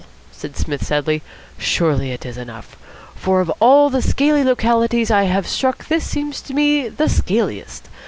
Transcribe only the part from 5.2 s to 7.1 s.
have struck this seems to me the